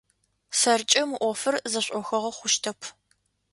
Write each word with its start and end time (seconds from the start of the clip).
Сэркӏэ 0.59 1.01
мы 1.09 1.15
ӏофыр 1.21 1.55
зэшӏохыгъэ 1.71 2.31
хъущтэп. 2.37 2.79